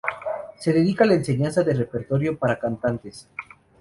Se 0.57 0.73
dedica 0.73 1.03
a 1.03 1.07
la 1.07 1.13
enseñanza 1.13 1.63
de 1.63 1.75
repertorio 1.75 2.35
para 2.35 2.57
cantantes. 2.57 3.29